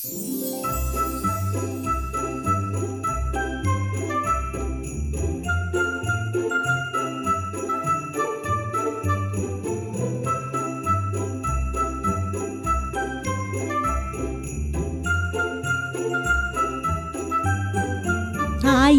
[0.00, 0.10] Ay,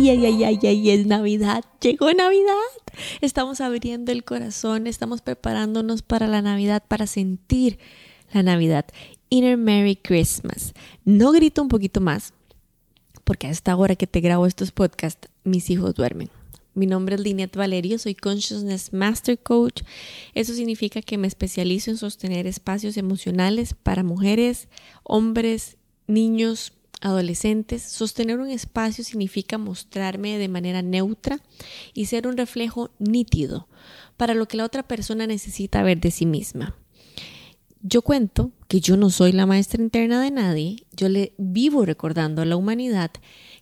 [0.09, 1.63] ay, ay, ay, ay, es Navidad.
[1.79, 2.53] Llegó Navidad.
[3.21, 7.79] Estamos abriendo el corazón, estamos preparándonos para la Navidad, para sentir
[8.33, 8.85] la Navidad.
[9.29, 10.73] Inner Merry Christmas.
[11.05, 12.33] No grito un poquito más,
[13.23, 16.29] porque a esta hora que te grabo estos podcasts, mis hijos duermen.
[16.73, 19.83] Mi nombre es Linet Valerio, soy Consciousness Master Coach.
[20.33, 24.67] Eso significa que me especializo en sostener espacios emocionales para mujeres,
[25.03, 25.77] hombres,
[26.07, 31.39] niños, adolescentes, sostener un espacio significa mostrarme de manera neutra
[31.93, 33.67] y ser un reflejo nítido
[34.17, 36.75] para lo que la otra persona necesita ver de sí misma.
[37.81, 42.41] Yo cuento que yo no soy la maestra interna de nadie, yo le vivo recordando
[42.41, 43.11] a la humanidad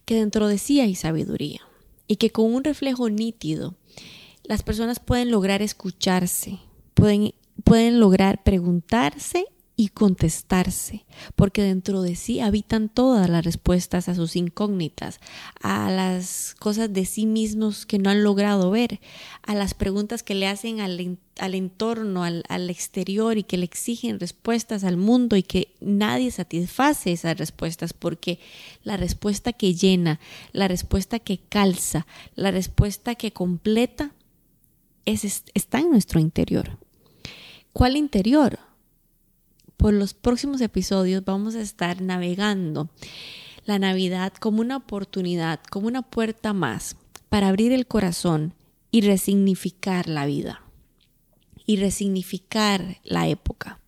[0.06, 1.62] que dentro de sí hay sabiduría
[2.08, 3.76] y que con un reflejo nítido
[4.44, 6.60] las personas pueden lograr escucharse,
[6.96, 9.46] pueden, pueden lograr preguntarse
[9.80, 15.20] y contestarse, porque dentro de sí habitan todas las respuestas a sus incógnitas,
[15.62, 19.00] a las cosas de sí mismos que no han logrado ver,
[19.44, 23.66] a las preguntas que le hacen al, al entorno, al, al, exterior y que le
[23.66, 28.40] exigen respuestas al mundo y que nadie satisface esas respuestas, porque
[28.84, 30.20] la respuesta que llena,
[30.54, 34.12] la respuesta que calza, la respuesta que completa,
[35.06, 36.80] es, está en nuestro interior.
[37.74, 38.58] ¿Cuál interior?
[39.88, 42.90] Por los próximos episodios vamos a estar navegando
[43.64, 46.98] la Navidad como una oportunidad, como una puerta más
[47.30, 48.54] para abrir el corazón
[48.92, 50.62] y resignificar la vida
[51.66, 53.80] y resignificar la época.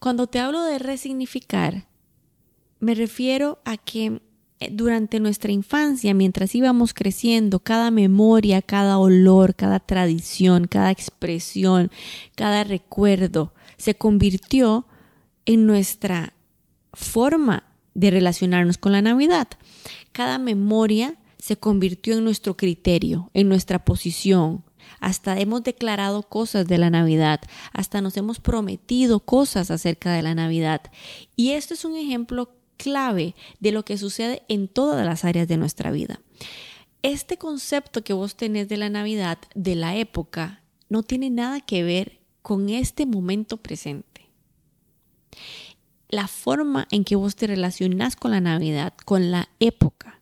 [0.00, 1.86] Cuando te hablo de resignificar,
[2.78, 4.20] me refiero a que
[4.60, 11.90] eh, durante nuestra infancia, mientras íbamos creciendo, cada memoria, cada olor, cada tradición, cada expresión,
[12.34, 14.84] cada recuerdo se convirtió
[15.46, 16.34] en nuestra
[16.92, 17.64] forma
[17.94, 19.48] de relacionarnos con la Navidad.
[20.12, 24.64] Cada memoria se convirtió en nuestro criterio, en nuestra posición.
[25.00, 27.40] Hasta hemos declarado cosas de la Navidad,
[27.72, 30.82] hasta nos hemos prometido cosas acerca de la Navidad.
[31.36, 35.56] Y esto es un ejemplo clave de lo que sucede en todas las áreas de
[35.56, 36.20] nuestra vida.
[37.02, 41.82] Este concepto que vos tenés de la Navidad, de la época, no tiene nada que
[41.82, 44.15] ver con este momento presente
[46.08, 50.20] la forma en que vos te relacionás con la Navidad, con la época,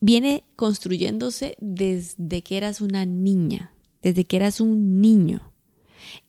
[0.00, 3.72] viene construyéndose desde que eras una niña,
[4.02, 5.50] desde que eras un niño.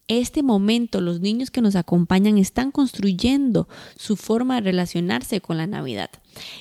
[0.08, 5.66] Este momento, los niños que nos acompañan están construyendo su forma de relacionarse con la
[5.66, 6.12] Navidad.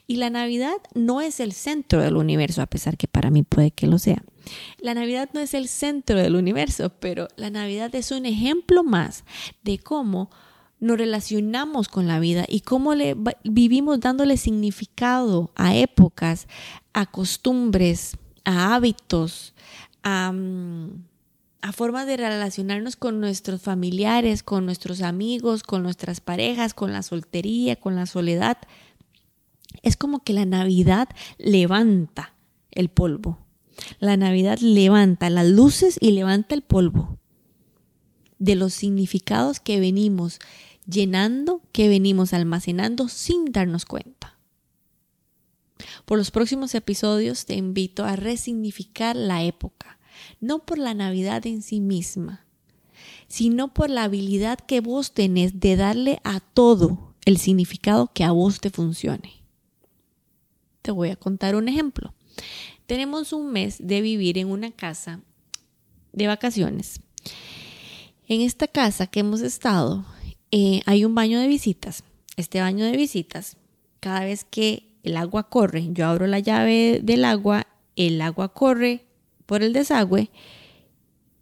[0.06, 3.70] Y la Navidad no es el centro del universo, a pesar que para mí puede
[3.70, 4.24] que lo sea.
[4.78, 9.24] La Navidad no es el centro del universo, pero la Navidad es un ejemplo más
[9.62, 10.30] de cómo
[10.84, 16.46] nos relacionamos con la vida y cómo le vivimos dándole significado a épocas,
[16.92, 19.54] a costumbres, a hábitos,
[20.02, 21.04] a, mm,
[21.62, 27.02] a formas de relacionarnos con nuestros familiares, con nuestros amigos, con nuestras parejas, con la
[27.02, 28.58] soltería, con la soledad.
[29.82, 31.08] Es como que la Navidad
[31.38, 32.34] levanta
[32.72, 33.38] el polvo.
[34.00, 37.18] La Navidad levanta las luces y levanta el polvo
[38.38, 40.40] de los significados que venimos
[40.86, 44.38] llenando, que venimos almacenando sin darnos cuenta.
[46.04, 49.98] Por los próximos episodios te invito a resignificar la época,
[50.40, 52.46] no por la Navidad en sí misma,
[53.28, 58.30] sino por la habilidad que vos tenés de darle a todo el significado que a
[58.30, 59.42] vos te funcione.
[60.82, 62.14] Te voy a contar un ejemplo.
[62.86, 65.20] Tenemos un mes de vivir en una casa
[66.12, 67.00] de vacaciones.
[68.28, 70.04] En esta casa que hemos estado
[70.56, 72.04] eh, hay un baño de visitas.
[72.36, 73.56] Este baño de visitas,
[73.98, 77.66] cada vez que el agua corre, yo abro la llave del agua,
[77.96, 79.04] el agua corre
[79.46, 80.30] por el desagüe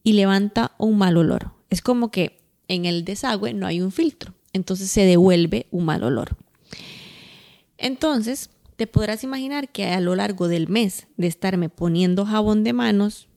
[0.02, 1.52] y levanta un mal olor.
[1.68, 6.04] Es como que en el desagüe no hay un filtro, entonces se devuelve un mal
[6.04, 6.38] olor.
[7.76, 12.72] Entonces, te podrás imaginar que a lo largo del mes de estarme poniendo jabón de
[12.72, 13.28] manos,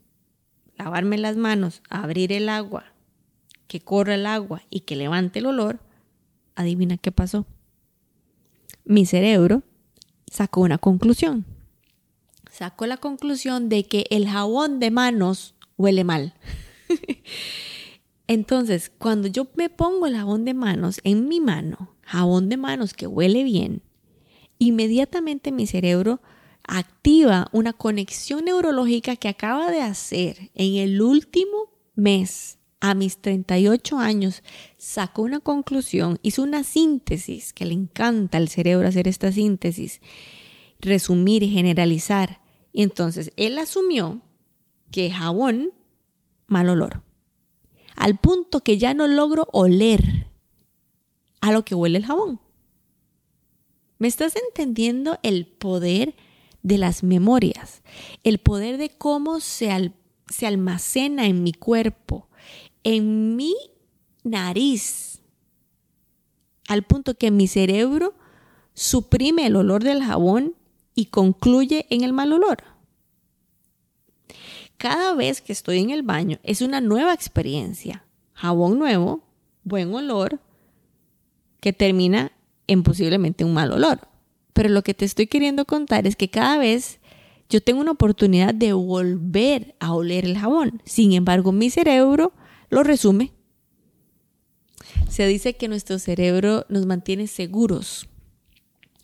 [0.78, 2.95] lavarme las manos, abrir el agua,
[3.68, 5.80] que corra el agua y que levante el olor,
[6.56, 7.46] adivina qué pasó.
[8.84, 9.64] Mi cerebro
[10.32, 11.46] sacó una conclusión.
[12.52, 16.34] Sacó la conclusión de que el jabón de manos huele mal.
[18.28, 22.94] Entonces, cuando yo me pongo el jabón de manos en mi mano, jabón de manos
[22.94, 23.82] que huele bien,
[24.58, 26.22] inmediatamente mi cerebro
[26.64, 32.58] activa una conexión neurológica que acaba de hacer en el último mes
[32.90, 34.44] a mis 38 años,
[34.78, 40.02] sacó una conclusión, hizo una síntesis, que le encanta al cerebro hacer esta síntesis,
[40.80, 42.42] resumir y generalizar.
[42.72, 44.22] Y entonces él asumió
[44.92, 45.72] que jabón,
[46.46, 47.02] mal olor.
[47.96, 50.28] Al punto que ya no logro oler
[51.42, 52.40] a lo que huele el jabón.
[53.98, 56.16] ¿Me estás entendiendo el poder
[56.62, 57.82] de las memorias?
[58.24, 59.94] El poder de cómo se,
[60.30, 62.28] se almacena en mi cuerpo,
[62.86, 63.56] en mi
[64.24, 65.20] nariz,
[66.70, 68.14] al punto que mi cerebro
[68.74, 70.56] suprime el olor del jabón
[70.94, 72.64] y concluye en el mal olor.
[74.78, 78.06] Cada vez que estoy en el baño es una nueva experiencia.
[78.34, 79.24] Jabón nuevo,
[79.64, 80.40] buen olor,
[81.60, 82.34] que termina
[82.68, 84.00] en posiblemente un mal olor.
[84.54, 87.00] Pero lo que te estoy queriendo contar es que cada vez
[87.50, 90.82] yo tengo una oportunidad de volver a oler el jabón.
[90.86, 92.34] Sin embargo, mi cerebro
[92.70, 93.34] lo resume.
[95.10, 98.08] Se dice que nuestro cerebro nos mantiene seguros.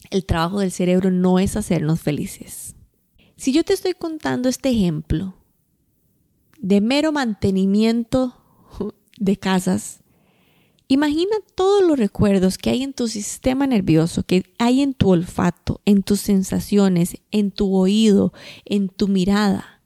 [0.10, 2.75] El trabajo del cerebro no es hacernos felices.
[3.38, 5.36] Si yo te estoy contando este ejemplo
[6.60, 8.38] de mero mantenimiento
[9.18, 10.02] de casas,
[10.92, 15.80] Imagina todos los recuerdos que hay en tu sistema nervioso, que hay en tu olfato,
[15.86, 18.34] en tus sensaciones, en tu oído,
[18.66, 19.81] en tu mirada,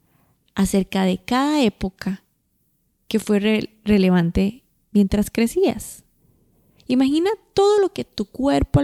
[0.56, 2.25] acerca de cada época
[3.08, 6.04] que fue relevante mientras crecías.
[6.88, 8.80] Imagina todo lo que tu cuerpo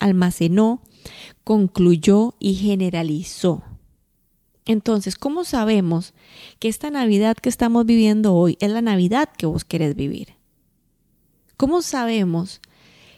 [0.00, 0.82] almacenó,
[1.44, 3.62] concluyó y generalizó.
[4.66, 6.12] Entonces, ¿cómo sabemos
[6.58, 10.34] que esta Navidad que estamos viviendo hoy es la Navidad que vos querés vivir?
[11.56, 12.60] ¿Cómo sabemos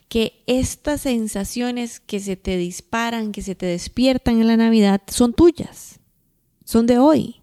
[0.09, 5.35] que estas sensaciones que se te disparan, que se te despiertan en la Navidad, son
[5.35, 5.99] tuyas?
[6.65, 7.40] Son de hoy.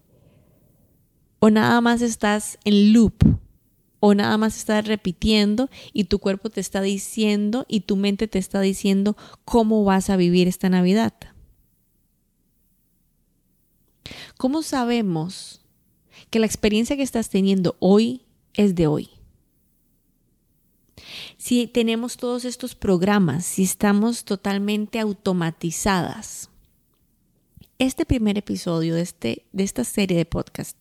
[1.39, 3.15] O nada más estás en loop,
[3.99, 8.39] o nada más estás repitiendo y tu cuerpo te está diciendo y tu mente te
[8.39, 11.13] está diciendo cómo vas a vivir esta Navidad.
[14.37, 15.61] ¿Cómo sabemos
[16.29, 18.21] que la experiencia que estás teniendo hoy
[18.53, 19.09] es de hoy?
[21.37, 26.49] si tenemos todos estos programas, si estamos totalmente automatizadas.
[27.79, 30.77] Este primer episodio de, este, de esta serie de podcast,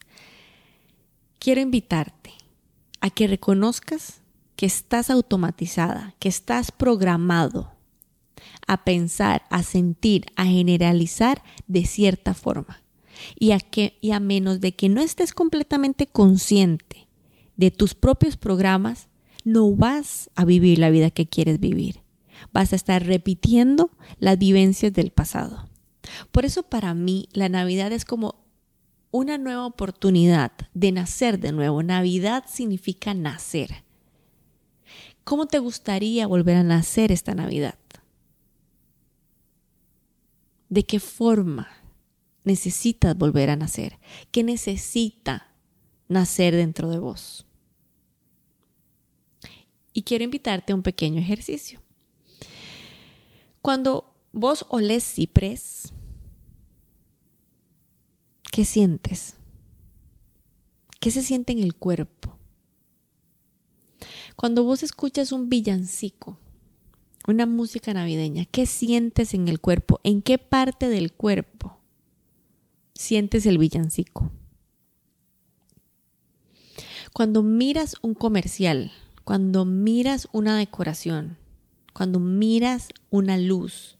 [1.46, 2.32] quiero invitarte
[3.00, 4.20] a que reconozcas
[4.56, 7.70] que estás automatizada, que estás programado
[8.66, 12.82] a pensar, a sentir, a generalizar de cierta forma.
[13.38, 17.06] Y a, que, y a menos de que no estés completamente consciente
[17.54, 19.06] de tus propios programas,
[19.44, 22.00] no vas a vivir la vida que quieres vivir.
[22.52, 25.68] Vas a estar repitiendo las vivencias del pasado.
[26.32, 28.45] Por eso para mí la Navidad es como
[29.16, 31.82] una nueva oportunidad de nacer de nuevo.
[31.82, 33.84] Navidad significa nacer.
[35.24, 37.78] ¿Cómo te gustaría volver a nacer esta Navidad?
[40.68, 41.68] ¿De qué forma
[42.44, 43.98] necesitas volver a nacer?
[44.30, 45.54] ¿Qué necesita
[46.08, 47.46] nacer dentro de vos?
[49.96, 51.80] y quiero invitarte a un pequeño ejercicio.
[53.62, 55.94] Cuando vos olés ciprés,
[58.56, 59.34] ¿qué sientes?
[60.98, 62.38] ¿Qué se siente en el cuerpo?
[64.34, 66.38] Cuando vos escuchas un villancico,
[67.28, 70.00] una música navideña, ¿qué sientes en el cuerpo?
[70.04, 71.76] ¿En qué parte del cuerpo
[72.94, 74.32] sientes el villancico?
[77.12, 78.90] Cuando miras un comercial,
[79.24, 81.36] cuando miras una decoración,
[81.92, 83.98] cuando miras una luz,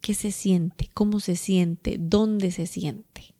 [0.00, 0.88] ¿qué se siente?
[0.94, 1.98] ¿Cómo se siente?
[2.00, 3.34] ¿Dónde se siente?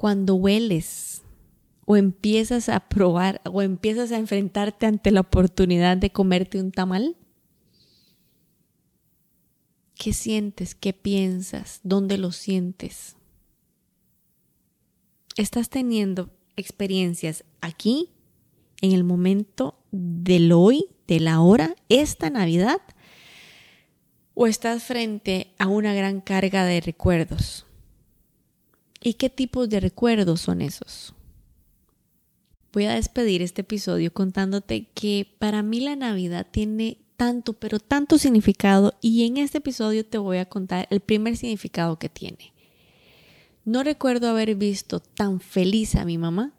[0.00, 1.20] Cuando hueles
[1.84, 7.18] o empiezas a probar o empiezas a enfrentarte ante la oportunidad de comerte un tamal,
[9.96, 10.74] ¿qué sientes?
[10.74, 11.80] ¿Qué piensas?
[11.82, 13.18] ¿Dónde lo sientes?
[15.36, 18.08] estás teniendo experiencias aquí,
[18.80, 22.80] en el momento del hoy, de la hora, esta Navidad,
[24.32, 27.66] o estás frente a una gran carga de recuerdos.
[29.02, 31.14] ¿Y qué tipos de recuerdos son esos?
[32.72, 38.18] Voy a despedir este episodio contándote que para mí la Navidad tiene tanto, pero tanto
[38.18, 42.52] significado y en este episodio te voy a contar el primer significado que tiene.
[43.64, 46.52] No recuerdo haber visto tan feliz a mi mamá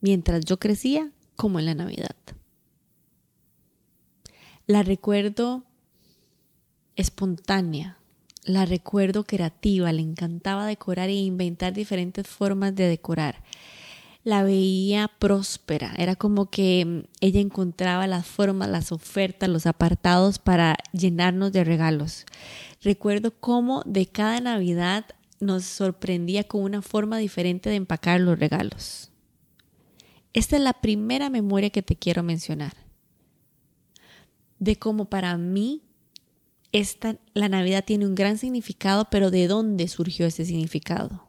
[0.00, 2.16] mientras yo crecía como en la Navidad.
[4.66, 5.64] La recuerdo
[6.96, 7.98] espontánea,
[8.44, 13.42] la recuerdo creativa, le encantaba decorar e inventar diferentes formas de decorar.
[14.24, 20.38] La veía próspera, era como que mm, ella encontraba las formas, las ofertas, los apartados
[20.38, 22.24] para llenarnos de regalos.
[22.82, 25.06] Recuerdo cómo de cada Navidad
[25.40, 29.10] nos sorprendía con una forma diferente de empacar los regalos.
[30.32, 32.74] Esta es la primera memoria que te quiero mencionar.
[34.60, 35.82] De cómo para mí
[36.72, 41.28] esta, la Navidad tiene un gran significado, pero ¿de dónde surgió ese significado?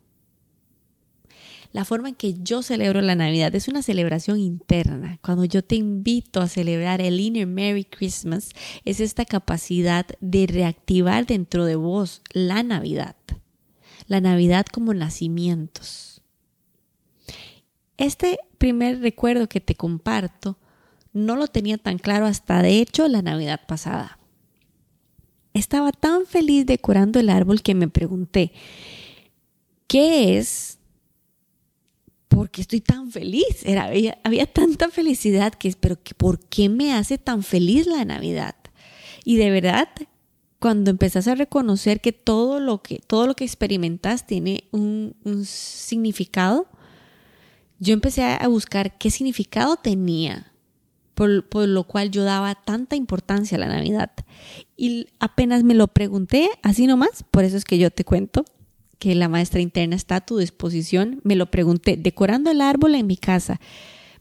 [1.74, 5.18] La forma en que yo celebro la Navidad es una celebración interna.
[5.24, 8.52] Cuando yo te invito a celebrar el Inner Merry Christmas,
[8.86, 13.16] es esta capacidad de reactivar dentro de vos la Navidad.
[14.08, 16.22] La Navidad como nacimientos.
[17.98, 20.58] Este primer recuerdo que te comparto
[21.12, 24.20] no lo tenía tan claro hasta de hecho la Navidad pasada.
[25.54, 28.52] Estaba tan feliz decorando el árbol que me pregunté,
[29.88, 30.80] ¿qué es?
[32.28, 33.64] ¿Por qué estoy tan feliz?
[33.64, 33.92] Era,
[34.24, 38.56] había, tanta felicidad que, pero ¿por qué me hace tan feliz la Navidad?
[39.24, 39.90] Y de verdad,
[40.58, 45.46] cuando empezás a reconocer que todo lo que, todo lo que experimentas tiene un, un
[45.46, 46.66] significado,
[47.78, 50.53] yo empecé a buscar qué significado tenía
[51.14, 54.12] por, lo cual yo daba tanta importancia a la Navidad.
[54.76, 58.46] Y apenas me lo pregunté, así nomás, por eso es que yo te cuento
[59.00, 61.22] que la maestra interna está a tu disposición.
[61.24, 63.60] Me lo pregunté, decorando el árbol en mi casa,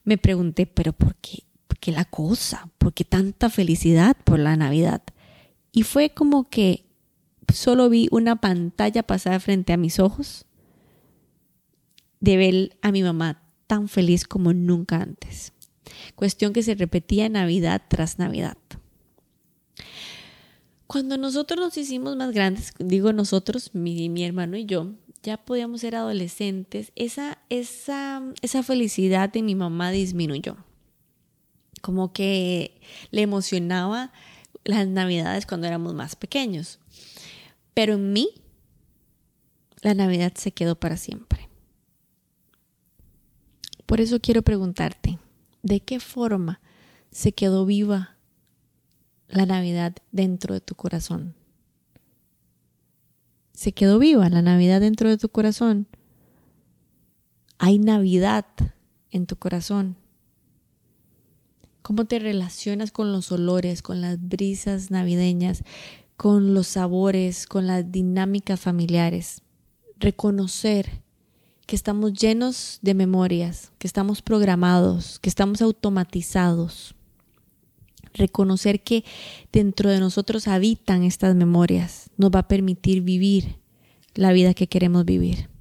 [0.05, 1.45] me pregunté, pero ¿por qué?
[1.67, 2.69] ¿Por qué la cosa?
[2.79, 5.03] ¿Por qué tanta felicidad por la Navidad?
[5.73, 6.85] Y fue como que
[7.53, 10.47] solo vi una pantalla pasar frente a mis ojos
[12.21, 15.53] de ver a mi mamá tan feliz como nunca antes
[16.15, 18.57] cuestión que se repetía Navidad tras Navidad.
[20.87, 25.81] Cuando nosotros nos hicimos más grandes, digo nosotros, mi, mi hermano y yo, ya podíamos
[25.81, 30.57] ser adolescentes, esa, esa, esa felicidad de mi mamá disminuyó.
[31.81, 32.81] Como que
[33.11, 34.13] le emocionaba
[34.65, 36.79] las navidades cuando éramos más pequeños.
[37.75, 38.31] Pero en mí,
[39.81, 41.49] la Navidad se quedó para siempre.
[43.87, 45.19] Por eso quiero preguntarte,
[45.63, 46.61] de qué forma
[47.11, 48.17] se quedó viva
[49.29, 51.35] la Navidad dentro de tu corazón.
[53.53, 55.87] Se quedó viva la Navidad dentro de tu corazón.
[57.59, 58.47] Hay Navidad
[59.11, 59.97] en tu corazón.
[61.83, 65.65] ¿Cómo te relacionas con los olores, con las brisas navideñas,
[66.17, 69.43] con los sabores, con las dinámicas familiares?
[69.99, 71.03] Reconocer
[71.67, 76.95] que estamos llenos de memorias, que estamos programados, que estamos automatizados.
[78.15, 79.05] Reconocer que
[79.53, 83.57] dentro de nosotros habitan estas memorias nos va a permitir vivir
[84.15, 85.52] la vida que queremos vivir.